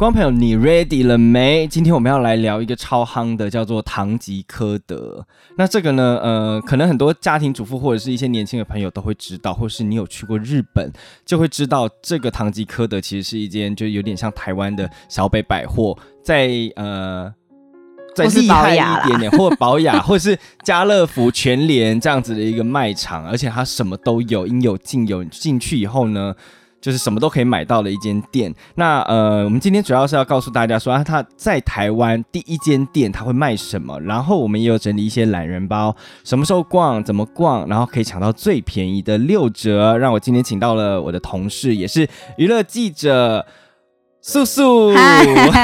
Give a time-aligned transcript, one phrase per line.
[0.00, 1.66] 观众朋友，你 ready 了没？
[1.66, 5.26] 今天我们要来聊一个超夯的，叫做唐吉诃德。
[5.58, 10.90] 那这个呢，呃，可能很多家庭主妇或者是一些年轻的朋友都会知道，或是你有去过日本，
[11.26, 17.30] 就会知道这个唐吉诃德其实是一间就有点像台湾的小北百货，在呃。
[18.12, 25.22] 再厉害一点点，或保雅， 或者是家乐福、全联这样子的一个卖场，而且它什么都有，应有尽有。
[25.26, 26.34] 进去以后呢，
[26.80, 28.54] 就是什么都可以买到的一间店。
[28.74, 34.00] 那呃，我们今天主要是要告诉大家说，它在台湾第一间店，它会卖什么。
[34.00, 39.96] 然后我们也有整理一些懒人包，什么时候逛，怎么逛，然后可以抢到最便宜的六折。
[39.98, 43.46] 让我今天请到了我的同事，也是娱乐记者。
[44.22, 44.92] 素素，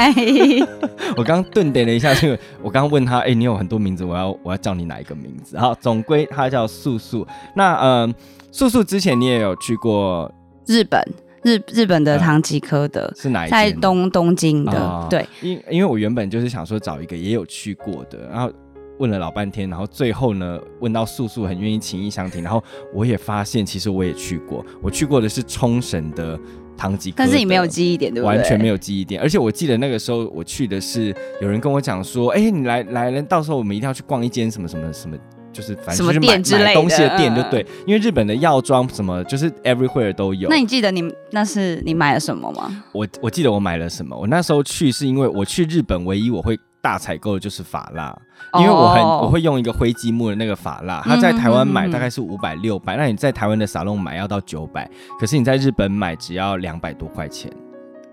[1.15, 5.55] 我刚刚顿点了一下，这个我刚刚问他，哎，你有很多名字，我要我要叫你哪一个名字？
[5.59, 7.23] 好，总归他叫素素。
[7.55, 8.15] 那嗯，
[8.51, 10.31] 素素之前你也有去过
[10.67, 11.01] 日本，
[11.43, 15.07] 日日本的唐吉诃德是哪一在东东京的？
[15.09, 18.51] 对，因因为我原本就是想说找一个也有去过的，然后
[18.99, 26.39] 问了老半天，然后最后呢问到素素很愿意情意相挺，然后我也发现其实我也去过，我去过的是冲绳的。
[26.79, 28.35] 唐吉，但是你没有记忆点，对不对？
[28.37, 35.17] 完全没有记忆点，而且我记得那个时候我去的是有人跟我讲说，哎，你来来了，到时候我们一定要去逛一间什么什么什么，
[35.57, 37.65] 就是反正就是买买东西的店，就对。
[37.87, 40.47] 因为日本的药妆什么，就是 everywhere 都有。
[40.49, 42.83] 那你记得你那是你买了什么吗？
[42.91, 44.15] 我我记得我买了什么。
[44.15, 48.15] 我那时候去是因为我去日本唯一我会大采购的就是法蜡。
[48.59, 54.87] 因为我很我会用一个灰积木的那个法蜡，它在台湾买大概是五百六百，那你在台湾的沙龙买要到九百，
[55.19, 57.51] 可是你在日本买只要两百多块钱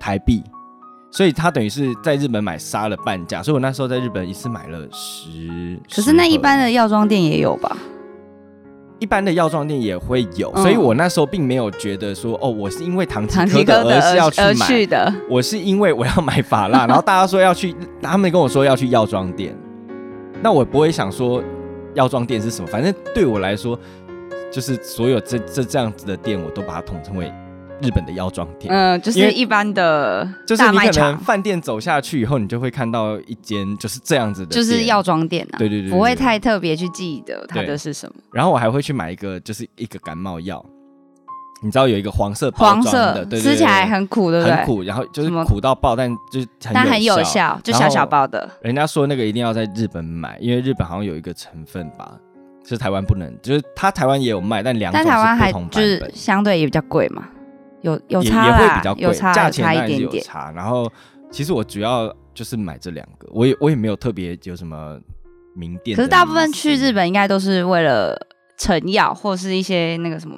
[0.00, 0.42] 台币，
[1.15, 5.79] 所以他等于是在日本买杀了半价，所以我那时候在日本一次买了十。
[5.95, 7.77] 可是那一般的药妆店也有吧？
[8.99, 17.72] 一般的药妆店也会有，所以我那时候并没有觉得说哦，我是因为唐吉诃德而是要去买的，我是因为我要买法蜡， 然后大家说要去，
[18.03, 19.56] 他们跟我说要去药妆店。
[20.43, 21.41] 那我不会想说
[21.94, 23.78] 药妆店是什么，反正对我来说，
[24.50, 27.33] 就是所有这这这样子的店，我都把它统称为
[27.83, 28.73] 日本的药妆店。
[28.73, 35.59] 嗯，就是一般的，就是你可能饭店走下去以后，你就会看到一间就是这样子的，就是药妆店啊。
[35.59, 38.15] 对对对，不会太特别去记得它的是什么。
[38.33, 40.65] 然后我还会去买一个，就是一个感冒药。
[41.62, 44.55] 你知道有一个黄色包装的，对吃起来很苦，对不对？
[44.55, 48.47] 很苦，然后就是苦到爆，但就是但很有效，就小小包的。
[48.61, 52.19] 人家说那个一定要在日本买，因为日本好像有一个成分吧，
[52.67, 57.27] 是台湾不能，就是它台湾也有卖，但两种台湾还就是相对也比较贵嘛，
[57.84, 60.25] 有有差也会比较贵，价钱差一点点。
[60.25, 60.50] 差。
[60.50, 60.91] 然后
[61.31, 64.99] 其实我主要就是买这两个，我也我也没有特别有什么
[65.55, 65.97] 名店。
[65.97, 68.19] 可是大部分去日本应该都是为了
[68.56, 70.37] 成药或是一些那个什么。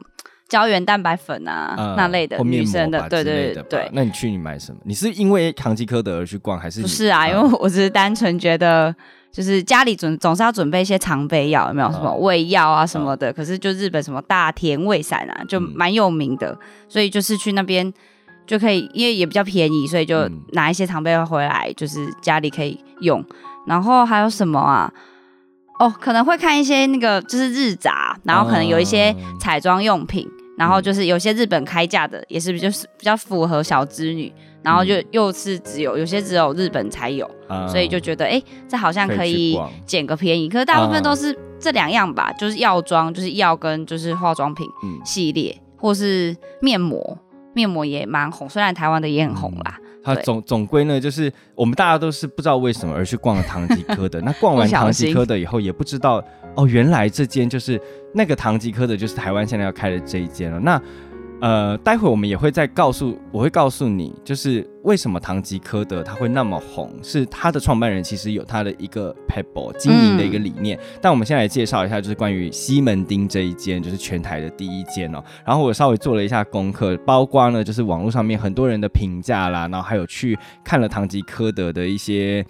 [0.48, 3.90] 胶原蛋白粉啊，那类的女生的，对对对对。
[3.92, 4.78] 那你去你买什么？
[4.84, 7.28] 你是因为唐吉诃德而去逛，还是不是啊？
[7.28, 8.94] 因为我只是单纯觉得，
[9.32, 13.32] 就是家里准总是要准备一些常备药，有没有什么胃药啊什么的？
[13.32, 16.56] 可是就日本什么大田胃散啊，就蛮有名的，
[16.88, 17.92] 所以就是去那边
[18.46, 23.24] 就可以，因为也比较便宜，所以就拿一些常备药回来，就是家里可以用。
[23.66, 24.92] 然后还有什么啊？
[25.80, 30.26] 哦，可能会看一些那个就是日杂，然后可能有一些彩妆用品。
[30.56, 32.68] 然后就是有些日本开价的，也是比较
[32.98, 37.30] 比较符合小织女，然后就又是只有有些只有日本才有，
[37.68, 40.48] 所以就觉得哎，这好像可以捡个便宜。
[40.48, 44.66] 可是大部分都是这两样吧，就是药妆，就是药跟就是化妆品
[45.04, 47.18] 系列，或是面膜，
[47.54, 49.78] 面膜也蛮红，虽然台湾的也很红啦。
[50.14, 54.20] 它总总归呢，就是我们大家都是不知道为什么而去逛了唐吉诃德。
[54.24, 56.22] 那逛完唐吉诃德以后，也不知道
[56.54, 57.80] 哦，原来这间就是
[58.14, 60.60] 那个唐吉诃德，就是台湾现在要开的这一间了。
[60.60, 60.80] 那
[61.40, 70.78] 呃，待会我们也会再告诉，我会告诉你，就是为什么唐吉诃德他会那么红，是他的创办人其实有他的一个 pebble 经营的一个理念。
[71.00, 75.22] 但我们先来介绍一下，就是关于西门町这一间，就是全台的第一间哦。
[75.44, 82.44] 然后我稍微做了一下功课，包括呢，就是网络上面很多人的评价啦，然后还有去看了唐吉诃德的一些。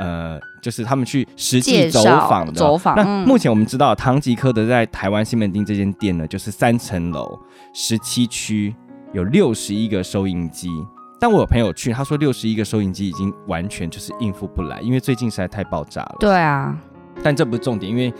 [0.00, 2.52] 呃，就是他们去实际走访的。
[2.52, 2.94] 走访。
[2.96, 7.38] 那目前我们知道，唐吉诃德在台湾西门町这间店呢，就是三层楼，
[7.72, 8.74] 十七区，
[9.12, 10.68] 有六十一个收银机。
[11.20, 16.16] 但我有朋友去，他说六十一个收银机已经完全就是应付不来，因为最近实在太爆炸了。
[16.20, 16.76] 对啊。
[17.20, 18.14] 但这不是重点，因为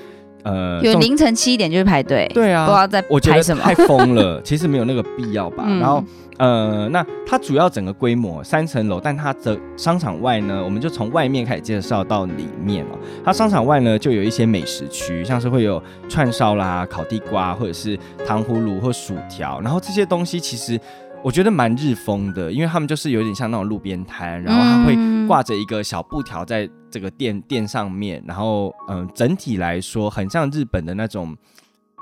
[0.49, 2.31] 呃，有凌晨七点就去排队。
[2.35, 2.67] 对啊。
[2.67, 3.03] 不知道在
[3.33, 3.63] 排什么。
[3.63, 5.65] 太疯了， 其实没有那个必要吧。
[5.67, 6.03] 然后。
[6.39, 12.99] 呃，那它主要整个规模三层楼，但它的商场外呢，我们就从外面开始介绍到里面哦。
[13.25, 19.61] 它商场外呢，就有一些美食区，像是会有串烧啦、烤地瓜，或者是糖葫芦或薯条。
[19.61, 20.79] 然后这些东西其实，
[21.25, 25.19] 我觉得蛮日风的，因为他们就是有点像那种路边摊，然后他会嗯。
[25.29, 31.37] 挂着一个小布条在这个店店上面，然后嗯、整体来说很像日本的那种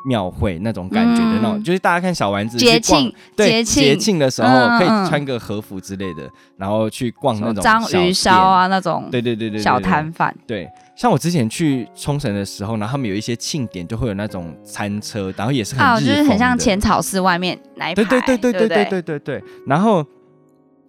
[0.06, 1.64] 庙会那种感觉的那种，嗯。
[1.64, 4.16] 就是大家看小丸子节去逛庆对节庆。
[4.16, 4.48] 的时候
[4.78, 9.60] 可以穿个和服之类的，然后去逛那种么章鱼烧啊那种，对对对对对。
[9.60, 19.44] 小摊贩，对，像我之前去冲绳的时候，然后他们有一些庆典就会有那种餐车，然后也是很啊，日就是很像浅草寺外面那一排，对对对对对对对对对对。
[19.66, 20.04] 然后，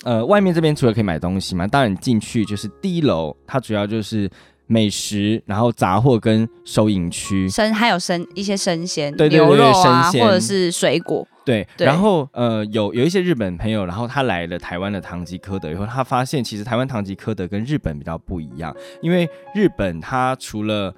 [0.04, 4.30] 呃，外面这边除了可以买东西嘛，当然你进去就是第一楼，它主要就是
[4.68, 7.50] 美食，然后杂货跟收银区。
[7.50, 20.94] 生还有生一些生鲜对对对牛肉啊，生鲜或者是水果，对，对然后呃，有有一些日本朋友，然后他来了台湾的唐吉诃德以后，他发现其实台湾唐吉诃德跟日本比较不一样，因为日本它除了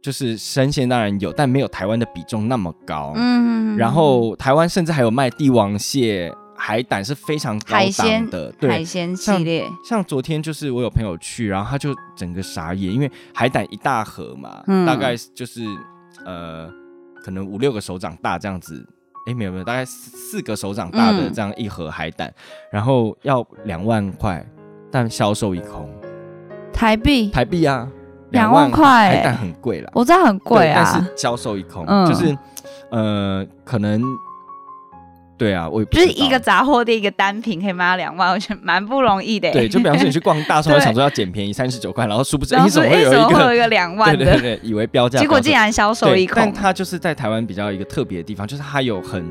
[0.00, 3.12] 就是生鲜当然有，但没有台湾的比重那么高。
[3.16, 8.68] 嗯，然后台湾甚至还有卖帝王蟹、海胆是非常高档的，对。
[8.68, 8.84] 海。
[8.84, 14.86] 鲜系列，像昨天就是我有朋友去，然后他就整个傻眼，因为海胆一大盒嘛，嗯。
[14.86, 15.62] 大概就是
[16.24, 16.68] 呃
[17.22, 18.82] 可能五六个手掌大这样子，
[19.26, 21.32] 哎没有没有，大概四四个手掌大的嗯。
[21.34, 22.32] 这样一盒海胆，
[22.72, 24.42] 然后要两万块，
[24.90, 25.88] 但销售一空，
[26.72, 27.30] 台币？
[27.30, 27.86] 台币啊，
[28.30, 29.10] 两万块？
[29.10, 30.82] 欸海胆很贵啦，我知道很贵啊。
[30.82, 32.06] 但啊，是销售一空，嗯。
[32.06, 32.38] 就是
[32.90, 34.02] 呃可能。
[35.38, 39.52] 对啊，我也不知道就是一个杂货店一个单品可以卖到两万，我觉得蛮不容易的欸。
[39.52, 40.80] 对，就比方说你去逛大 众，对。
[40.80, 46.34] 想说要捡便宜三十九块，然后殊不知你怎么会有一个会有一个两万的， 对对对，以为标价，结果竟然销售一，空。
[46.36, 49.24] 但它就是在台湾比较一个特别的地方，就是它有很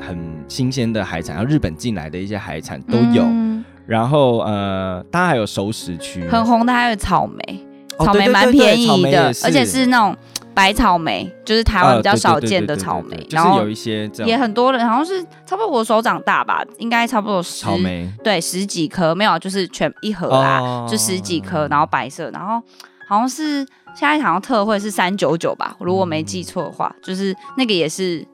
[0.00, 0.18] 很
[0.48, 3.64] 新鲜的海产，然后日本进来的一些海产都有，嗯。
[3.84, 7.66] 然后呃，它还有熟食区，很红的还有草莓，
[7.98, 10.16] 哦草莓蛮便宜的而且是那种
[10.54, 22.62] 白草莓，就是台湾比较少见的草莓然后有一些也很多人，好像是差不多我手掌大吧，应该差不多十草莓对十几颗，没有就是全一盒啦，哦就十几颗，然后白色，然后
[23.08, 28.26] 好像是现在好像特惠是三九九吧，如果没记错的话，就是那个也是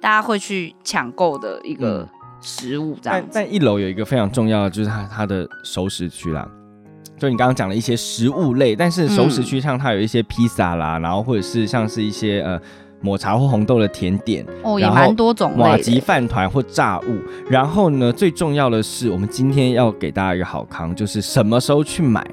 [0.00, 2.08] 大家会去抢购的一个嗯
[2.40, 3.30] 食物这但样子。
[3.34, 6.48] 但一楼有一个非常重要的，就是它它的熟食区啦。
[7.20, 12.58] 就你刚刚讲的一些食物类，但是熟食区像它有一些披萨啦，然后或者是像是一些呃
[13.02, 15.78] 抹茶或红豆的甜点，哦，也蛮多种的。
[15.80, 17.18] 吉饭团或炸物。
[17.46, 22.26] 然后呢，最重要的是，我们今天要给大家一个好康，就是什么时候去买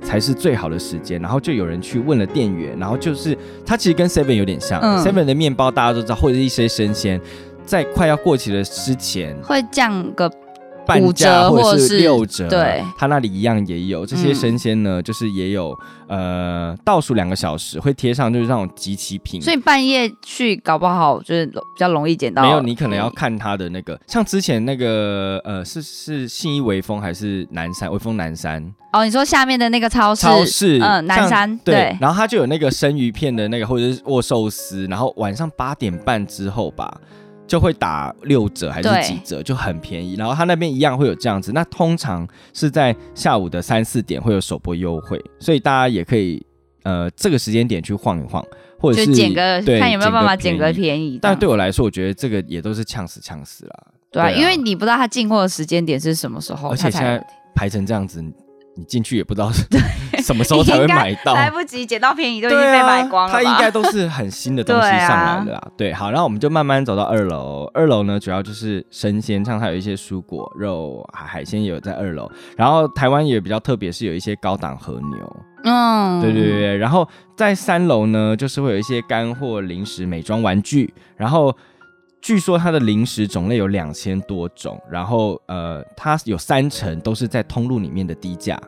[0.00, 1.20] 才是最好的时间。
[1.20, 7.20] 然后就有人去问了店员，然后就是它其实跟 Seven 有点像、嗯 s e v e n 的面包大家都知道，或者是一些生鲜，
[7.66, 9.36] 在快要过期的之前。
[9.42, 10.30] 会降个
[10.90, 15.72] 半五折价或者是六折，对，他那里一样也有这些嗯生鲜呢，就是也有
[16.08, 22.42] 呃倒数两个小时会贴上就是那种集齐品，所以半夜去搞不好就是比较容易捡到。
[22.42, 27.90] 没有，你可能要看他的那个，像之前那个呃，是是信义微风还是南山？
[27.92, 28.74] 微风南山。
[28.92, 37.00] 哦，你说下面的那个超市，超市，嗯，南山对对，然后它就有那个生鱼片的那个或者是握寿司，然后晚上八点半之后吧。
[37.50, 40.14] 就会打六折还是几折，就很便宜。
[40.14, 42.24] 然后他那边一样会有这样子，那通常
[42.54, 46.40] 是在下午的三四点会有首播优惠，所以大家也可以
[46.84, 48.40] 呃这个时间点去晃一晃，
[48.78, 50.72] 或者就是捡个看有没有办法捡个。
[50.72, 51.18] 便宜。
[51.20, 53.86] 但对我来说，我觉得这个也都是呛死呛死啦。
[54.12, 57.20] 对啊，对啊因为你不知道他进货的时间点是什么时候，而且现在
[57.52, 58.24] 排成这样子，
[58.80, 59.52] 你你进去也不知道
[60.24, 61.34] 什么时候才会买到。
[61.34, 63.42] 来不及捡到便宜，都已经被买光了吧。
[63.42, 65.62] 它应该都是很新的东西上来的啦。
[65.76, 67.70] 对，好，然后我们就慢慢走到二楼。
[67.74, 72.30] 二楼呢，主要就是生鲜，像它有一些蔬果、肉、海海鲜也有在二楼。
[72.56, 75.36] 然后台湾也比较特别，是有一些高档和牛。
[75.64, 76.76] 嗯，对对对对。
[76.78, 77.06] 然后
[77.36, 80.92] 在三楼呢，就是会有一些干货、零食、美妆、玩具。
[81.16, 81.54] 然后
[82.20, 88.60] 据说它的零食种类有两千多种，然后呃，它有三成都是在通路里面的低价。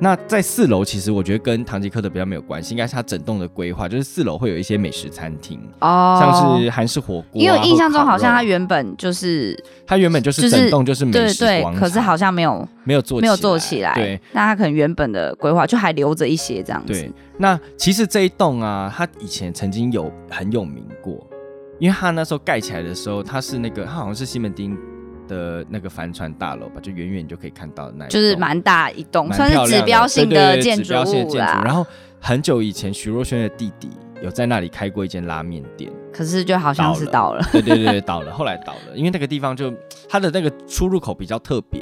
[0.00, 16.94] 那在四楼，其实我觉得跟唐吉诃德比较没有关系，应该是它整栋的规划，就是四楼会有一些美食餐厅，哦，像是韩式火锅啊、因为我印象中好像它原本就是它原本就是整栋就是美对对食广，场，可是好像没有没有做没有做起来，对，那它可能原本的规划就还留着一些这样子。
[16.94, 21.24] 对。，那其实这一栋啊，它以前曾经有很有名过，
[21.78, 24.76] 因为它那时候盖起来的时候，它是那个它好像是西门町
[25.28, 31.36] 的那个帆船大楼吧，就远远就可以看到的那一栋，就是蛮大一栋，算是指标性对对对建筑指标性的建筑。
[31.36, 31.62] 物啦。
[31.64, 31.86] 然后
[32.20, 33.90] 很久以前，徐若瑄的弟弟
[34.22, 39.72] 有在那里开过一间拉面店，可是就好像是倒了，对对对对，倒了，后来倒了，因为那个地方就
[40.08, 41.80] 它的那个出入口比较特别，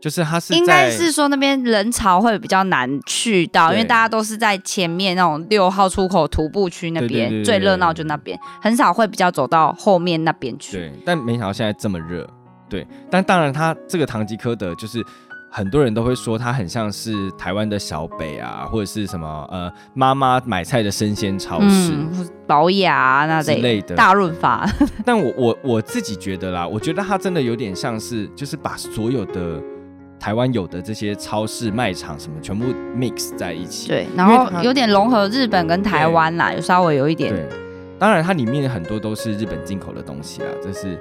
[0.00, 10.76] 就是他是在应该是说那边人潮会比较难去到，因为大家都是在前面那种六号出口徒步区那边最热闹，就那边很少会比较走到后面那边去。
[10.76, 12.28] 对，但没想到现在这么热，
[12.68, 15.02] 对，但当然他这个唐吉诃德就是。
[15.48, 23.94] 很多人都会说他很像是台湾的小北啊，或者是什么呃妈妈买菜的生鲜超市、嗯，保雅那之类的。
[23.94, 24.68] 大润发，
[25.02, 29.62] 但我我我自己觉得啦，我觉得他真的有点像是，就是把所有的
[30.26, 32.64] 台湾有的这些超市、卖场什么全部
[32.98, 33.86] mix 在一起。
[33.86, 37.32] 对，然后有点融合日本跟台湾啦，有稍微有一点。
[37.32, 37.48] 对，
[37.96, 40.98] 当然它里面很多都是日本进口的东西啦，这是。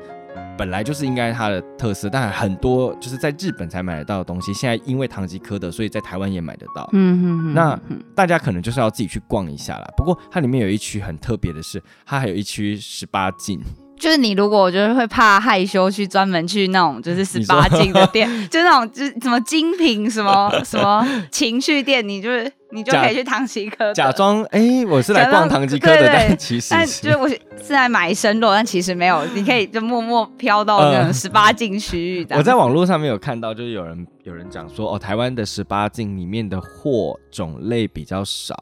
[0.56, 6.88] 本来就是应该它的特色，但很多就是在日本才买得到的东西，现在因为唐吉诃德，所以在台湾也买得到。
[6.94, 7.54] 嗯嗯嗯。
[7.56, 7.80] 那
[8.14, 9.92] 大家可能就是要自己去逛一下啦。
[9.98, 13.60] 不过它里面有一区很特别的是，它还有一区十八禁。
[13.98, 32.36] 就是你如果我觉得会怕害羞，去专门去那种就是十八禁的店， 就那种就是什么精品什么 什么情趣店，你就是你就可以去唐吉诃德，假装哎我是来逛唐吉诃德，但其实但就是我是来买生肉，但其实没有，你可以就默默飘到那种十八禁区域的。
[32.36, 38.56] 我在网络上面有看到，就是有人有人讲说哦，台湾的十八禁里面的货种类比较少，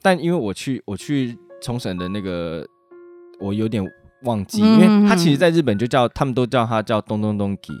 [0.00, 2.64] 但因为我去我去冲绳的那个，
[3.40, 3.84] 我有点。
[4.22, 7.74] 忘记，因为他其实在日本就叫，他们都叫他叫东东东 key，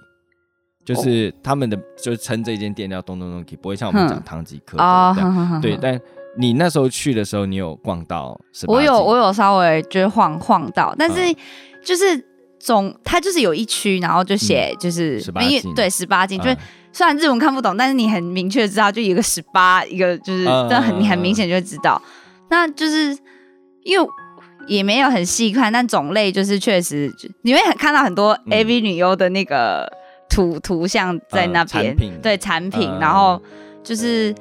[0.84, 5.60] 就是他们的就称这间店叫东东东 key，不会像我们讲唐吉诃德这样。
[5.60, 6.00] 对，但
[6.38, 8.40] 你那时候去的时候，你有逛到？
[8.66, 11.34] 我有，我有稍微就是晃晃到，但是
[11.84, 12.24] 就是
[12.58, 16.56] 总它就是有一区，然后就写就是十八禁，对，十八禁，就是
[16.92, 22.00] 虽然日文看不懂，但是你很明确知道，就一个十八，一个就是但很你很明显就会知道，
[22.48, 23.16] 那就是
[23.84, 24.08] 因为。
[24.66, 27.12] 也没有很细看，但种类就是确实，
[27.42, 29.90] 你会看到很多 AV 女优的那个
[30.28, 33.40] 图图像在那边，对产品，然后
[33.82, 34.34] 就是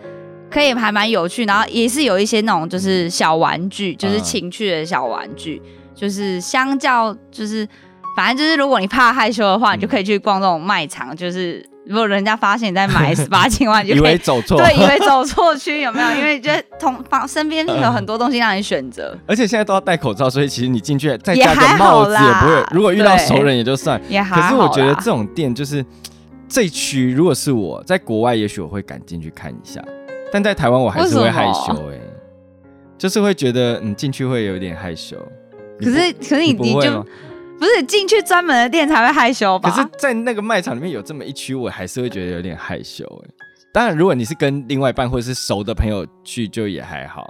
[0.50, 5.62] 可以还蛮有趣，然后也是有一些那种就是小玩具，就是情趣的小玩具，
[5.96, 7.68] 就是相较就是
[8.16, 11.66] 反正就是如果你怕害羞的话，你就可以去逛这种卖场，就是。
[11.90, 16.12] 如果人家发现你在买 十八千万，就以为走错，对，以为走错区有没有？
[16.16, 22.64] 因为觉得同方身边有很多东西让你选择，而且现在都要戴口罩，所以其实你进去再加个帽子也不会。
[22.72, 25.84] 如果遇到熟人也就算，也还可是我觉得这种店就是
[26.48, 29.84] 这区，如果是我在国外，也许我会敢进去看一下，
[30.32, 31.98] 但在台湾我还是会害羞哎，
[33.00, 35.18] 就是会觉得你进去会有点害羞。
[35.80, 37.04] 可是可是你你就。
[37.60, 39.70] 不是进去专门的店才会害羞吧？
[39.70, 43.30] 可是，在那个卖场里面有这么一区，我还是会觉得有点害羞哎。
[43.74, 47.28] 当然，如果你是跟另外一半或者是熟的朋友去，就也还好。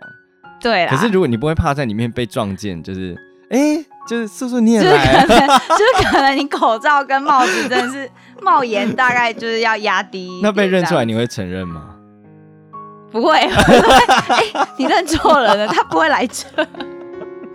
[0.61, 3.15] 对可是，如果你不会怕在里面被撞见，就是
[3.49, 8.09] 哎，就是叔叔你也来， 就是可能你口罩跟帽子真的是
[8.41, 10.29] 帽檐，大概就是要压低。
[10.43, 11.95] 那被认出来，你会承认吗？
[13.11, 14.43] 不会， 哎，
[14.77, 16.45] 你认错人了，他不会来这。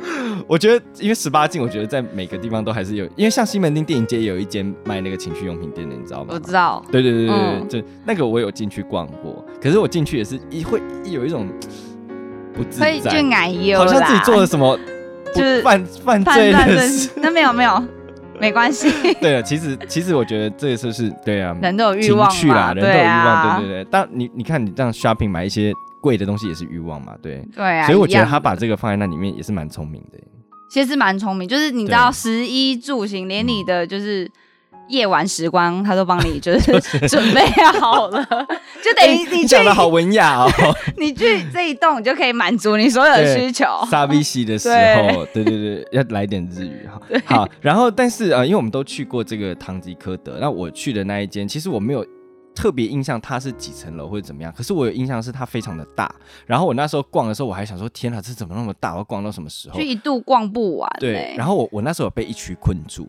[0.46, 6.30] 我觉得，因为十八禁，我觉得在每个地方都还是有，因为像西门町电影街有一间卖那个情趣用品店的，你知道吗？
[6.32, 6.84] 我知道。
[6.90, 7.37] 对对对对
[7.68, 11.49] 对，就那个我有进去逛过，可是我进去也是一会有一种
[12.52, 14.78] 不自在，就矮油，好像自己做了什么
[15.34, 17.11] 就是犯犯罪的事。
[17.16, 17.84] 那没有没有，
[18.38, 18.90] 没关系。
[19.20, 23.88] 对了，其实其实我觉得这个就是对啊，人都有欲望啦，人都有欲望，对对对。
[23.90, 25.73] 但你你看你这样 shopping 买一些。
[26.04, 30.18] 贵的东西也是欲望嘛，对对啊，所以我觉得他把这个放在那里面也是蛮聪明的。
[30.70, 34.30] 其实蛮聪明，就是你知道，食衣住行，连你的就是
[34.88, 37.40] 夜晚时光，他都帮你就是 准备
[37.80, 38.23] 好了，
[38.84, 40.50] 就等于你讲的好文雅哦。
[40.99, 43.64] 你去这一栋，你就可以满足你所有的需求。
[43.90, 47.00] 沙比西的时候，对对对，要来点日语哈。
[47.25, 52.04] 好，然后但是啊，因为我们都去过这个唐吉诃德，那我去的那一间，其实我没有。
[52.54, 56.12] 特别印象它是几层楼或者怎么样，可是我有印象是它非常的大。
[56.46, 58.92] 然后我那时候逛的时候，我还想说：天哪，这怎么那么大？
[58.92, 59.76] 我要逛到什么时候？
[59.76, 60.90] 就一度逛不完。
[61.00, 61.34] 对。
[61.37, 63.08] 然后我我那时候有被一区困住，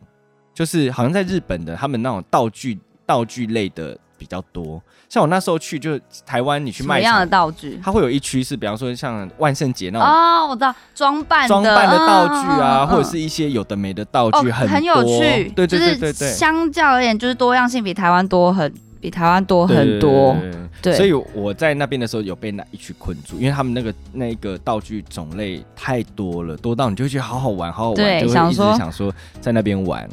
[0.53, 4.81] 就是好像在日本的他们那种道具道具类的比较多。
[5.07, 7.79] 像我那时候去，就台湾你去卖什么样的道具？
[7.83, 15.49] 它会有一区是，比方说像万圣节那种哦，我知道装扮装扮的道具啊，或者是一些有的没的道具，很很有趣。
[15.55, 18.73] 对对对对对，相较而言，就是多样性比台湾多很。
[19.05, 20.35] 比台湾多很多，
[20.81, 30.09] 对，所以我在那边的时候有被那一区困住，因为他们那个那个道具种类太多了，多到你就觉得好好玩，好好玩，就会一直想说在那边玩。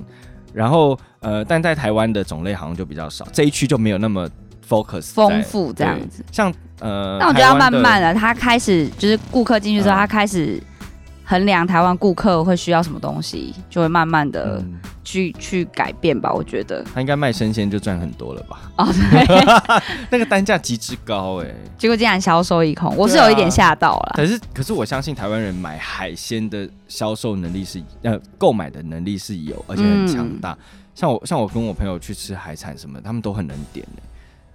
[0.52, 4.28] 然后呃，但在台湾的种类好像就比较少，这一区就没有那么
[4.68, 6.22] focus 丰富这样子。
[6.30, 10.62] 像呃，那我觉得要慢慢的，他开始就是顾客进去之后，他开始。
[11.24, 14.62] 衡量台湾顾客会需要什么东西，就会慢慢的
[15.04, 16.32] 去去改变吧。
[16.32, 18.70] 我觉得他应该卖生鲜就赚很多了吧？
[18.78, 19.24] 哦，对，
[20.10, 21.46] 那个单价极之高哎，
[21.78, 24.12] 结果竟然销售一空，我是有一点吓到了。
[24.16, 30.56] 可是可是我相信台湾人买海鲜的销售能力是呃购买的能力是有，而且很强大。
[30.94, 34.02] 像我像我跟我朋友去吃海产什么，他们都很能点的。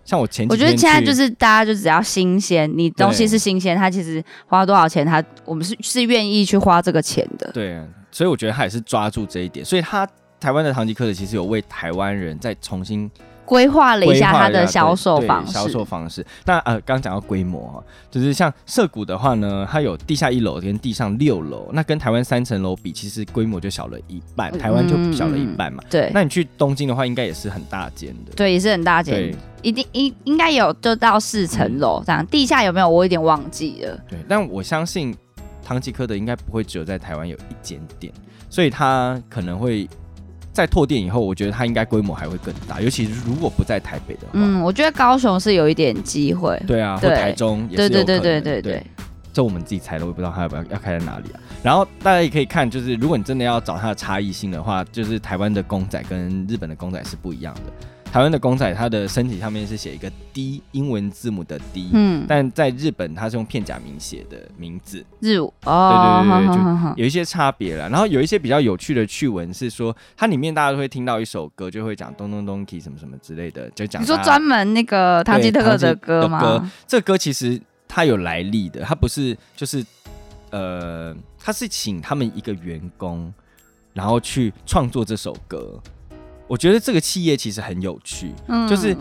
[0.06, 7.51] 像我前几我觉得现在就是大家就只要新鲜，你东西是新鲜，他其实花多少钱，他我们是是愿意去花这个钱的。
[7.51, 7.77] 对，
[8.10, 10.08] 所以我觉得他也是抓住这一点，所以他
[10.39, 13.10] 台湾的唐吉诃德其实有为台湾人再重新
[13.46, 16.25] 规划了一下它的销售方式，销售方式。
[16.46, 25.82] 那呃，刚刚讲到规模哈，就是像涩谷的话呢，它有地下一楼跟地上六楼，那跟台湾三层楼比，其实规模就小了一半，嗯台湾就小了一半嘛。
[25.89, 28.34] 对那你去东京的话，应该也是很大间的。
[28.36, 33.98] 对，也是很大间对，一定应应该有就到四层楼这样，地下有没有我有点忘记了。
[34.10, 35.15] 对，但我相信
[35.63, 38.12] 唐吉诃德应该不会只有在台湾有一间店，
[38.50, 39.88] 所以它可能会
[40.58, 44.30] 在拓店以后，我觉得它应该规模还会更大，尤其是如果不在台北的话。
[44.34, 46.60] 嗯，我觉得高雄是有一点机会。
[46.66, 48.84] 对啊，或台中也是对对对对对对，
[49.32, 51.40] 这我们自己猜的，我也不知道它要不要要开在哪里啊。
[51.62, 57.62] 然后大家也可以看，就是如果你真的要找它的差异性的话，就是台湾的公仔跟日本的公仔是不一样的。
[58.12, 67.88] 台湾的公仔它的身体上面是写一个 D 英文字母的 D，、嗯，但在日本它是用片假名写的名字，日哦，对对对对好好好好有一些差别了。
[67.90, 76.40] 然后有一些比较有趣的趣闻是说，它里面大家都会听到一首歌，就会讲咚咚咚 key 什么什么之类的，就讲你说专门那个唐吉对诃德的歌吗？
[76.40, 79.86] 歌这个歌其实它有来历的，它不是就是
[80.50, 83.32] 呃，它是请他们一个员工，
[83.94, 85.80] 然后去创作这首歌。
[86.48, 88.96] 我觉得这个企业其实很有趣，嗯就是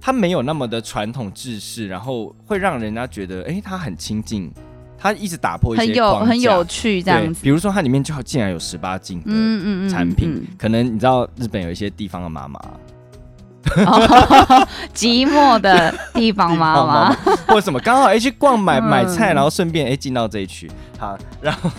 [0.00, 4.50] 它没有那么的传统制式，然后会让人家觉得，哎、它很亲近，
[4.96, 7.40] 它一直打破一些很有很有趣这对样子。
[7.42, 12.60] 比如说它里面就竟然有十八禁的嗯嗯嗯产品，嗯可能你知道日本有一些地方的妈妈，
[13.86, 17.12] 哦寂寞的地方 妈妈，
[17.46, 18.84] 或者什么，刚好哎、去逛买嗯。
[18.84, 21.70] 买菜，然后顺便哎进、到这一区，好，然后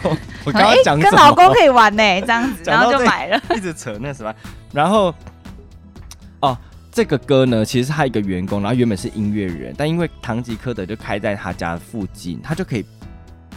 [0.43, 0.99] 我刚刚哎讲？
[0.99, 3.41] 跟老公可以玩呢，这样子， 然后就买了。
[3.55, 4.33] 一直扯那什么，
[4.73, 5.13] 然后
[6.41, 6.55] 哦，
[6.91, 12.85] 这个歌呢，其实是他一个员工，然后原本是音乐人，但因为唐吉诃德就开在他家附近，他就可以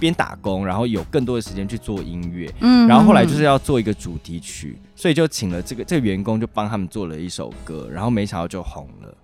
[0.00, 2.50] 边打工，然后有更多的时间去做音乐。
[2.60, 9.14] 嗯然后后来就是要做一个主题曲，所以就请了这个这个员工就帮他们做了一首歌，然后没想到就红了，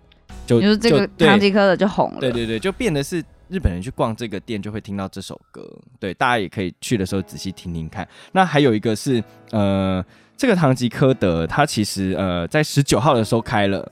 [0.47, 2.21] 就就是这个唐吉诃德就红了。
[2.21, 5.69] 对对对，就变得是日本人去逛这个店就会听到这首歌。
[5.99, 8.07] 对，大家也可以去的时候仔细听听看。
[8.33, 10.05] 那还有一个是呃，
[10.37, 13.91] 这个唐吉诃德他其实呃在十九号的时候开了，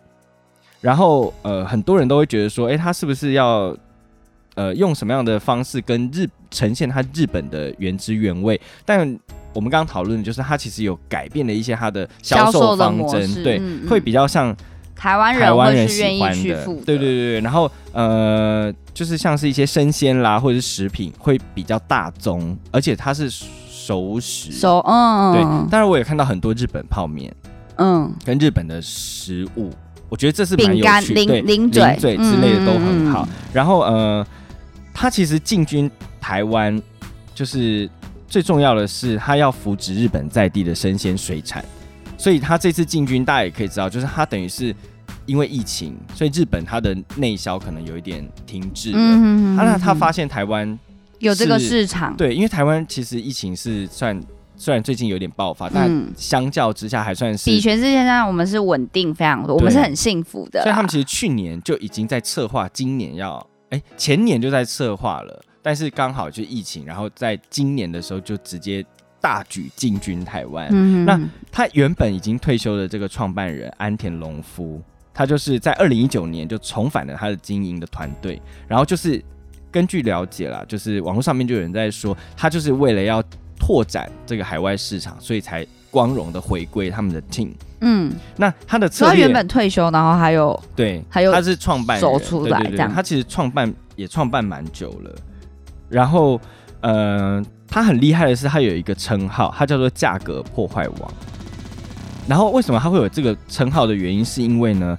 [0.81, 3.77] 然后呃很多人都会觉得说，哎，他是不是要
[4.55, 8.61] 呃用什么样的方式跟日呈现它日本的原汁原味？
[8.85, 9.01] 但
[9.53, 14.55] 我们刚刚讨论的就是它其实有改变了一些它的销销售方模针，对，会比较像
[14.97, 17.41] 台湾人台湾人喜欢的对对对对。
[17.41, 24.51] 然后呃，就是像是一些生鲜啦，或者是食品会比较大宗，而且它是熟食。
[24.53, 27.33] 熟嗯对，嗯当然我也看到很多日本泡面
[27.77, 29.71] 嗯跟日本的食物，
[30.09, 33.25] 我觉得这是蛮有趣，对，零零嘴嘴之类的都很好。
[33.25, 34.27] 嗯嗯嗯然后呃，
[34.95, 36.81] 它其实进军台湾，
[37.35, 37.91] 就是
[38.29, 41.63] 最重要的是他要扶植日本在地的生鲜水产，
[42.17, 44.75] 所以他这次进军，大家也可以知道，就是他等于是
[45.27, 49.57] 因为疫情，所以日本它的内销可能有一点停滞嗯。
[49.57, 50.79] 嗯他发现台湾
[51.19, 54.19] 有这个市场，对，因为台湾其实疫情是算
[54.57, 60.63] 虽然最近有点爆发，但嗯相较之下还算是比全世界上我们是稳定非常多，我们是很幸福的。
[60.63, 68.85] 所以他们其实去年就已经在策划，今年要哎、前年就在策划了，但是刚好就疫情，然后在今年的时候就直接
[69.21, 70.69] 大举进军台湾。
[70.71, 74.81] 嗯那他原本已经退休的这个创办人安田隆夫，
[75.13, 79.21] 他就是在二零一九年就重返了他的经营的团队，然后就是
[79.73, 83.21] 根据了解啦，就是网络上面就有人在说，他就是为了要
[83.59, 87.53] 拓展这个海外市场，所以才光荣的回归他们的 team。
[87.81, 95.15] 嗯，那他的策略他原本退休，然后还有对，还有他是创办走出来这样他其实创办也创办蛮久了，
[95.89, 96.41] 然后
[96.81, 101.13] 呃，他很厉害的是他有一个称号，他叫做价格破坏王。
[102.27, 104.97] 然后为什么他会有这个称号的原因，是因为呢，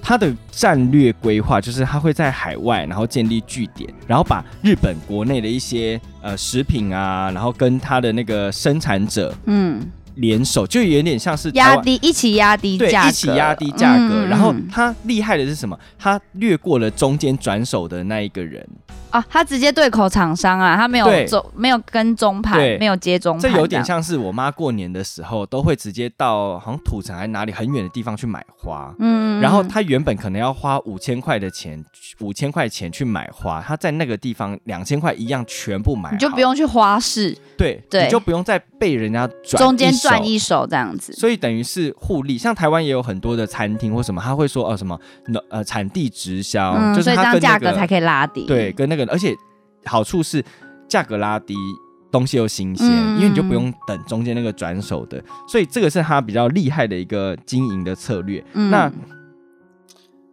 [0.00, 9.82] 他的战略规划就是他会在海外，然后建立据点，然后把日本国内的一些呃食品啊，然后跟他的那个生产者嗯
[10.16, 14.24] 联手，就有点像是压低一起压低对，价格，一起压低价格。
[14.24, 14.28] 嗯。
[14.28, 15.78] 然后嗯他厉害的是什么？
[15.98, 18.66] 他略过了中间转手的那一个人，
[19.10, 21.26] 啊，他直接对口厂商啊，他没有对。
[21.26, 23.82] 中，没有跟中盘，没有接中盘，这有点。
[23.84, 28.94] 像是我妈过年的时候都会直接到好像土城还是哪里很远的地方去买花。
[28.98, 31.84] 嗯然后她原本可能要花五千块的钱，
[32.20, 37.36] 五千块钱去买花，她在那个地方两千块一样全部买，你就不用去花市。
[37.56, 38.04] 对，对。
[38.04, 41.12] 你就不用再被人家转中间手赚一手这样子。
[41.12, 44.98] 所以等于是互利，像台湾也有很多的餐厅或什么，他会说哦什么
[45.50, 48.44] 呃产地直销，嗯，就是所以这样他跟那个价格才可以拉低。
[48.46, 49.34] 对，跟那个，而且
[49.84, 50.44] 好处是
[50.88, 51.54] 价格拉低，
[52.10, 58.44] 东西又新鲜，嗯因为你就不用等中间那个转手的，所以这个是他比较厉害的一个经营的策略。
[58.54, 58.92] 嗯那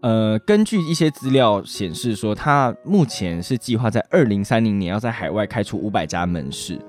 [0.01, 6.79] 呃，根据一些资料显示说，他目前是计划在二零三零年要在海外开出五百家门市。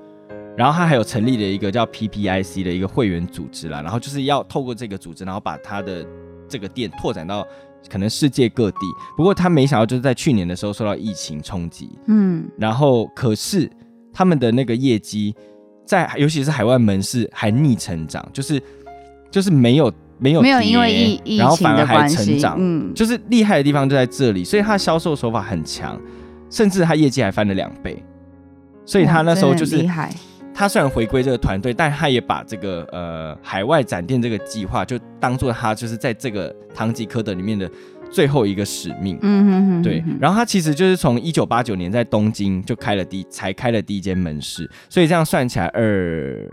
[0.57, 6.05] 然后他还有成立了一个叫 PPIC 的一个会员组织啦，然后就是要透过这个组织，然后把他的
[6.47, 7.47] 这个店拓展到
[7.89, 8.77] 可能世界各地。
[9.15, 13.69] 不过他没想到就是在去年的时候受到疫情冲击，嗯，然后可是
[14.13, 15.33] 他们的那个业绩
[15.85, 18.61] 在尤其是海外门市还逆成长，就是
[19.31, 25.99] 就是没有没有没有因为疫疫情然后反而还的关系，成长，嗯，就是厉害的地方就在这里，所以他的销售手法很强，
[26.49, 28.03] 甚至他业绩还翻了两倍。
[28.83, 30.13] 所以他那时候就是厉害，
[30.53, 37.69] 他虽然回归这个团队，但他也把这个呃海外展店这个计划，就当做他就是在这个堂吉诃德里面的
[38.11, 39.17] 最后一个使命。
[39.21, 46.49] 嗯哼哼，对哼，然后他其实就是从一九八九年在东京就开了第才开了第一间门市，所以这样算起来二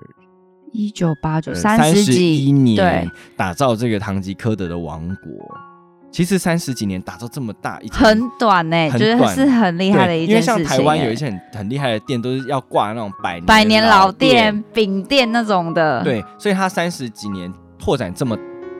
[0.73, 5.68] 一九八九呃三十一年对，打造这个堂吉诃德的王国。
[6.11, 10.55] 其实三十几年打造这么大一间很短呢，很就是短是很厉害的一件事情。
[10.55, 18.37] 因为像台湾有一哎些很很厉害的店，都是要挂那种百百年老店，店、饼店那种的，，对，所以它三十几年拓展这么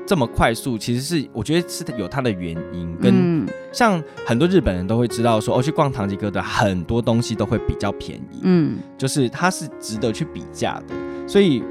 [0.07, 3.47] 这么快速，其实是我觉得是有它的原因，跟、嗯。
[3.73, 8.79] 像很多日本人都会知道说，哦，去逛唐吉诃德很多东西都会比较便宜，嗯。
[8.97, 11.63] 就是它是值得去比价的，所以。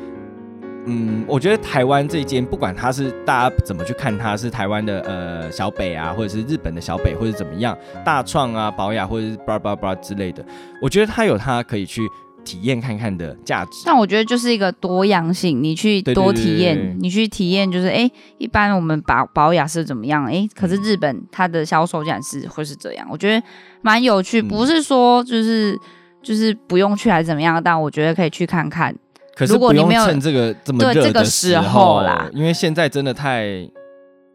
[0.88, 10.44] 嗯，我觉得台湾这一间，不管它是大家怎么去看它，是台湾的呃小北啊，或者是日本的小北，或者怎么样，大创啊、宝雅或者是巴拉巴拉巴拉之类的，
[10.82, 12.02] 我觉得它有它可以去
[12.46, 13.72] 体验看看的价值。
[13.86, 23.46] 但我觉得就是一个多样性，你去多体对对对验，你去体验就是，哎，一般我们保保雅是怎么样，哎，可是日本它的销售竟然是会是这样，我觉得
[23.82, 25.78] 蛮有趣，嗯不是说就是
[26.24, 28.96] 就是不用去还是怎么样，但我觉得可以去看看。
[29.38, 33.44] 可是不用如果你没有趁这个这么对热的这个时时候啦因为现在真的太，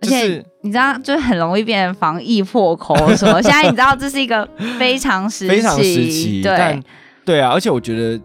[0.01, 3.43] 而且你知道，就是很容易变成防疫破口什么。
[3.43, 6.81] 现在你知道这是一个非常时期，非常时期，对，
[7.25, 8.21] 对啊，而且我觉得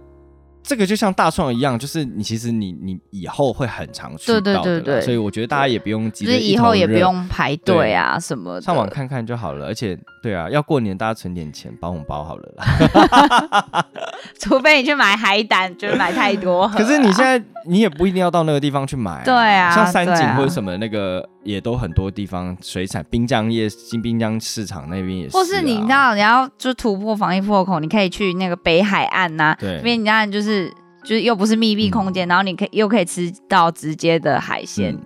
[0.68, 8.62] 这个就像大创一样，就是你其实你你以后会很常去到的啦对对所以我觉得大家也不用急着就是以后也不用排队啊什么的。
[8.62, 13.86] 上网看看就好了，而且对啊，要过年大家存点钱包红包好了啦。
[14.40, 16.74] 除非你去买海胆，就是买太多 啊。
[16.78, 29.78] 可是你现在你也不一定要到那个地方去买、对啊像三井或者什么那个也都很多地方水产滨江夜新滨江市场那边也是、啊，或是你知道你要就突破防疫破口，你可以去那个北海岸呐、对。
[29.78, 30.70] 因为你看就是
[31.04, 35.02] 就是又不是密闭空间，然后你可以又可以吃到直接的海鲜，嗯。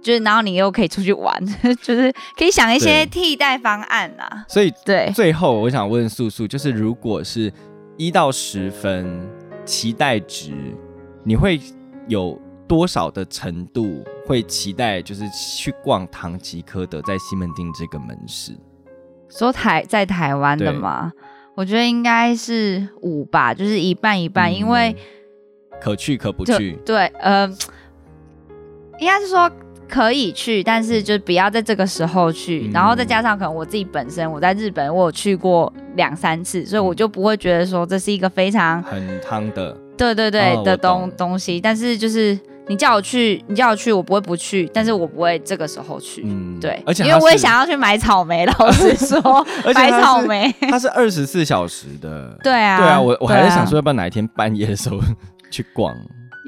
[0.00, 1.44] 就是然后你又可以出去玩，
[1.82, 4.44] 就是可以想一些替代方案啊。
[4.48, 7.52] 所以对，最后我想问素素，就是如果是
[7.96, 9.28] 一到十分
[9.64, 10.52] 期待值，
[11.24, 11.60] 你会
[12.08, 18.52] 有多少的程度会期待，就是去逛唐吉诃德在西门町这个门市？
[19.28, 20.78] 说台在台湾的对。
[20.78, 21.12] 嘛，
[21.54, 24.54] 我觉得应该是五吧，就是一半一半，嗯。
[24.54, 24.96] 因为
[25.80, 27.46] 可去可不去，对，呃，
[28.98, 29.50] 应该是说
[29.88, 32.72] 可以去，但是就不要在这个时候去，嗯。
[32.72, 39.76] 然后再加上可能我自己本身我在日本我有去过两三次，所以我就不会觉得说这是一个非常很汤的。
[39.98, 46.22] 对对对的东东西，但是就是你叫我去，你叫我去，我不会不去，但是我不会这个时候去。
[46.24, 49.18] 嗯，对，而且因为我也，想要去买草莓，老实说
[49.64, 50.54] 而，且白它是草莓。
[50.60, 52.38] 它是二十四小时的。
[52.42, 54.98] 对啊，对啊，我我还在想说，要不要哪一天半夜的时候
[55.50, 55.94] 去逛？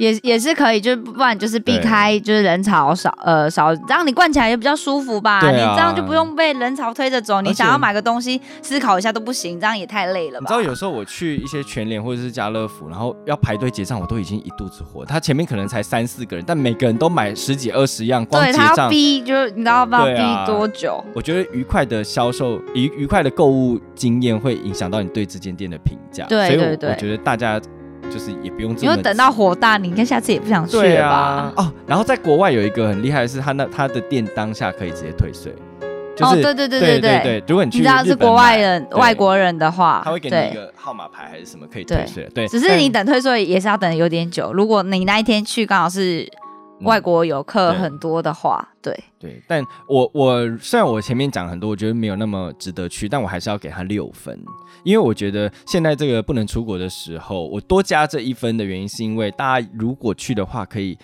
[0.00, 5.40] 也也是可以，就不然就是避开就是人潮少呃少，让你逛起来也比较舒服吧。
[5.40, 10.44] 啊你这样就不用被人潮推着走，你想要买个东西思考一下都不行，这样也太累了吧？
[10.44, 15.04] 你知道有时候我去一些全联或者是家乐福，然后要排队结账，我都已经一肚子火。
[15.04, 21.04] 他前面可能才三四个人，但每个人都买十几二十样，光对他要结账，逼，就是你知道不知道逼多久？
[21.14, 26.24] 我觉得愉快的销售、愉愉快的购物经验会影响到你对这间店的评价。
[26.24, 27.60] 对所以我对对我觉得大家
[28.10, 31.16] 就是也不用这么因为等到火大，你应该下次也不想去了吧？
[31.16, 31.72] 啊哦。
[31.86, 35.54] 然后在国外有一个很厉害的是，他那他的店当下可以直接退税。
[36.16, 40.54] 就是对对对对对对，如果你去你知道是国外人、外国人的话，他会给你一。
[40.54, 44.52] 个号码牌还是什么可以退税的，对，只是你等退税也是要等得有点久。
[44.52, 46.28] 如果你那一天去刚好是
[46.82, 54.38] 外国游客很多的话，对，对，但我我虽然我前面讲很多，我觉得没有那么值得去，但我还是要给他六分，
[54.82, 60.96] 因为我觉得现在这个不能出国的时候，我多加这一分的原因是因为大家如果去的话，可以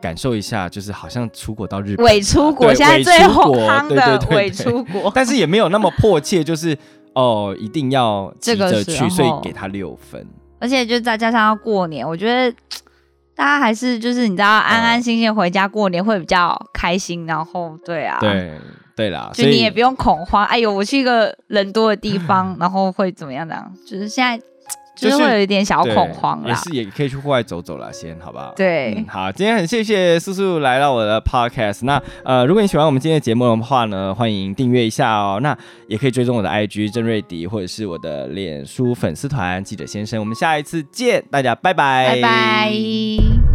[0.00, 4.50] 感受一下，就是好像出国到日本啊，伪出国现在最伪出国夯对的伪对对对。
[4.50, 6.76] 出国， 但是也没有那么迫切，就是
[7.14, 10.26] 哦一定要急这个去，所以给他六分。
[10.60, 12.54] 而且就再加上要过年，我觉得
[13.34, 17.26] 大家还是就是你知道安安心心回家过年会比较开心。
[17.26, 18.58] 然后对啊，，对
[18.96, 20.44] 对啦，就所以你也不用恐慌。
[20.46, 23.46] 哎呦，我去一个人多的地方， 然后会怎么样？
[23.48, 24.44] 这样就是现在
[25.04, 26.48] 就就是是会有一点小恐慌啦。
[26.48, 28.52] 也是也可以去户外走走啦，先好不好？
[28.56, 31.84] 对嗯，好，今天很谢谢素素来到我的 podcast。
[31.84, 35.38] 那呃，如果你喜欢我们今天的节目的话呢，欢迎订阅一下哦。
[35.42, 40.18] 那也可以追踪我的 IG 郑瑞迪，或者是我的脸书粉丝团记者先生。
[40.18, 43.53] 我们下一次见，大家拜拜，拜拜。